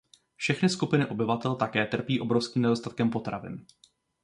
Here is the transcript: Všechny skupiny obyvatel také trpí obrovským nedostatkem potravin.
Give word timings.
Všechny 0.35 0.69
skupiny 0.69 1.05
obyvatel 1.05 1.55
také 1.55 1.85
trpí 1.85 2.19
obrovským 2.19 2.61
nedostatkem 2.61 3.09
potravin. 3.09 3.65